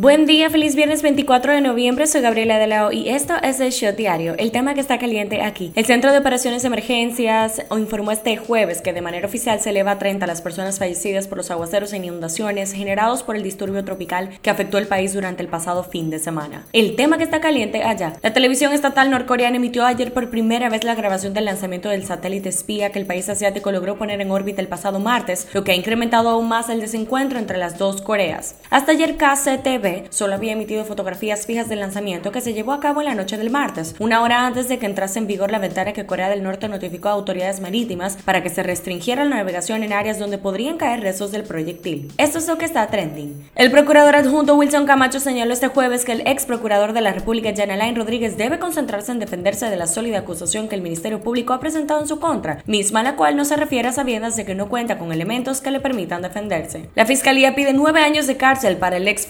[0.00, 3.70] Buen día, feliz viernes 24 de noviembre, soy Gabriela de Lao y esto es el
[3.70, 5.72] Shot Diario, el tema que está caliente aquí.
[5.74, 9.90] El Centro de Operaciones de Emergencias informó este jueves que de manera oficial se eleva
[9.90, 14.30] a 30 las personas fallecidas por los aguaceros e inundaciones generados por el disturbio tropical
[14.40, 16.64] que afectó el país durante el pasado fin de semana.
[16.72, 18.14] El tema que está caliente allá.
[18.22, 22.48] La televisión estatal norcoreana emitió ayer por primera vez la grabación del lanzamiento del satélite
[22.48, 25.76] espía que el país asiático logró poner en órbita el pasado martes, lo que ha
[25.76, 28.54] incrementado aún más el desencuentro entre las dos Coreas.
[28.70, 33.00] Hasta ayer KCTV solo había emitido fotografías fijas del lanzamiento que se llevó a cabo
[33.00, 35.92] en la noche del martes, una hora antes de que entrase en vigor la ventana
[35.92, 39.92] que Corea del Norte notificó a autoridades marítimas para que se restringiera la navegación en
[39.92, 42.12] áreas donde podrían caer restos del proyectil.
[42.18, 43.48] Esto es lo que está trending.
[43.54, 47.52] El procurador adjunto Wilson Camacho señaló este jueves que el ex procurador de la República,
[47.54, 51.52] Jan Alain Rodríguez, debe concentrarse en defenderse de la sólida acusación que el Ministerio Público
[51.52, 54.54] ha presentado en su contra, misma la cual no se refiere a sabiendas de que
[54.54, 56.88] no cuenta con elementos que le permitan defenderse.
[56.94, 59.26] La Fiscalía pide nueve años de cárcel para el ex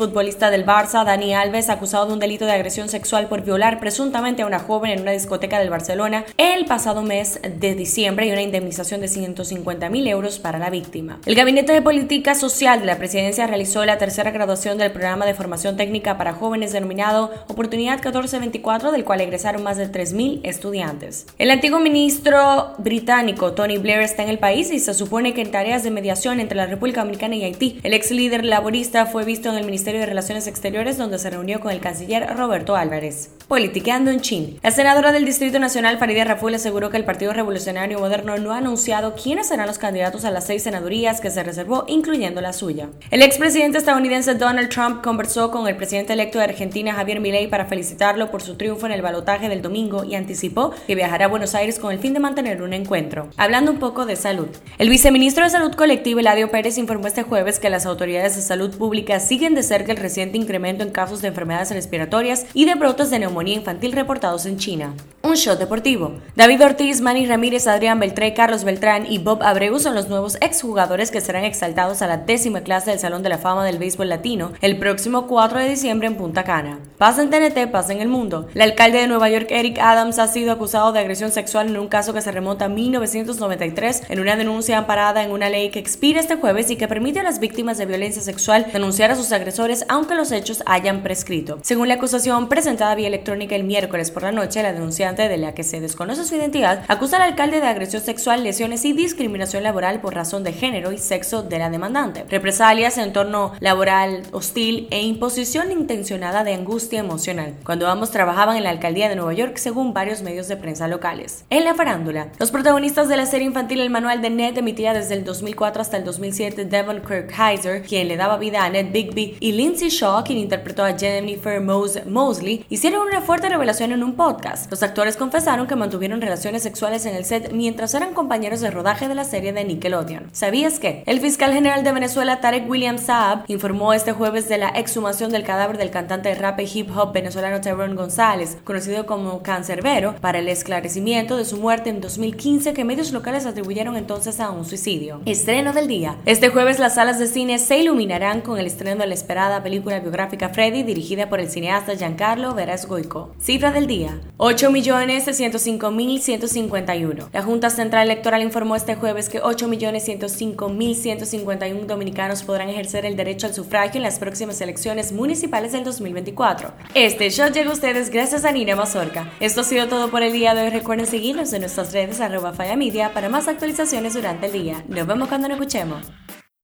[0.50, 4.46] del Barça, Dani Alves, acusado de un delito de agresión sexual por violar presuntamente a
[4.46, 9.00] una joven en una discoteca del Barcelona el pasado mes de diciembre y una indemnización
[9.00, 11.20] de 150 mil euros para la víctima.
[11.26, 15.34] El Gabinete de Política Social de la Presidencia realizó la tercera graduación del programa de
[15.34, 21.26] formación técnica para jóvenes denominado Oportunidad 1424, del cual egresaron más de 3.000 estudiantes.
[21.38, 25.50] El antiguo ministro británico Tony Blair está en el país y se supone que en
[25.50, 27.80] tareas de mediación entre la República Dominicana y Haití.
[27.82, 31.60] El ex líder laborista fue visto en el Ministerio de Relaciones Exteriores donde se reunió
[31.60, 33.30] con el canciller Roberto Álvarez.
[33.48, 34.60] Politiqueando en Chin.
[34.62, 38.58] La senadora del Distrito Nacional Farideh Raful aseguró que el Partido Revolucionario Moderno no ha
[38.58, 42.90] anunciado quiénes serán los candidatos a las seis senadurías que se reservó, incluyendo la suya.
[43.10, 47.66] El expresidente estadounidense Donald Trump conversó con el presidente electo de Argentina Javier Milei para
[47.66, 51.56] felicitarlo por su triunfo en el balotaje del domingo y anticipó que viajará a Buenos
[51.56, 53.30] Aires con el fin de mantener un encuentro.
[53.36, 54.48] Hablando un poco de salud.
[54.78, 58.76] El viceministro de Salud Colectiva Eladio Pérez informó este jueves que las autoridades de salud
[58.78, 63.10] pública siguen de cerca el reciente incremento en casos de enfermedades respiratorias y de brotes
[63.10, 64.94] de neumonía infantil reportados en China.
[65.22, 66.14] Un show deportivo.
[66.34, 71.10] David Ortiz, Manny Ramírez, Adrián Beltré, Carlos Beltrán y Bob Abreu son los nuevos exjugadores
[71.10, 74.52] que serán exaltados a la décima clase del Salón de la Fama del Béisbol Latino
[74.60, 76.78] el próximo 4 de diciembre en Punta Cana.
[76.98, 78.48] Pasa en TNT, pasa en el mundo.
[78.54, 81.88] El alcalde de Nueva York, Eric Adams, ha sido acusado de agresión sexual en un
[81.88, 86.20] caso que se remonta a 1993 en una denuncia amparada en una ley que expira
[86.20, 89.84] este jueves y que permite a las víctimas de violencia sexual denunciar a sus agresores
[89.88, 91.58] aunque los hechos hayan prescrito.
[91.62, 95.54] Según la acusación presentada vía electrónica el miércoles por la noche, la denunciante, de la
[95.54, 100.00] que se desconoce su identidad, acusa al alcalde de agresión sexual, lesiones y discriminación laboral
[100.00, 105.02] por razón de género y sexo de la demandante, represalias, en entorno laboral hostil e
[105.02, 109.92] imposición intencionada de angustia emocional, cuando ambos trabajaban en la alcaldía de Nueva York, según
[109.92, 111.44] varios medios de prensa locales.
[111.50, 115.14] En la farándula, los protagonistas de la serie infantil El Manual de Ned, emitida desde
[115.14, 119.52] el 2004 hasta el 2007, Devon Kirkheiser, quien le daba vida a Ned Bigby, y
[119.52, 124.70] Lindsay Quien interpretó a Jennifer Mose Mosley, hicieron una fuerte revelación en un podcast.
[124.70, 129.08] Los actores confesaron que mantuvieron relaciones sexuales en el set mientras eran compañeros de rodaje
[129.08, 130.30] de la serie de Nickelodeon.
[130.32, 131.02] ¿Sabías que?
[131.04, 135.42] El fiscal general de Venezuela, Tarek William Saab, informó este jueves de la exhumación del
[135.42, 140.38] cadáver del cantante de rap y hip hop venezolano Tyrone González, conocido como Cancerbero, para
[140.38, 145.20] el esclarecimiento de su muerte en 2015 que medios locales atribuyeron entonces a un suicidio.
[145.26, 146.16] Estreno del día.
[146.24, 149.89] Este jueves las salas de cine se iluminarán con el estreno de la esperada película
[149.98, 153.34] biográfica Freddy, dirigida por el cineasta Giancarlo Veras Goico.
[153.40, 157.30] Cifra del día: 8.605.151.
[157.32, 163.54] La Junta Central Electoral informó este jueves que 8.105.151 dominicanos podrán ejercer el derecho al
[163.54, 166.72] sufragio en las próximas elecciones municipales del 2024.
[166.94, 169.32] Este show llega a ustedes gracias a Nina Mazorca.
[169.40, 170.70] Esto ha sido todo por el día de hoy.
[170.70, 174.84] Recuerden seguirnos en nuestras redes arroba Media para más actualizaciones durante el día.
[174.88, 176.06] Nos vemos cuando nos escuchemos.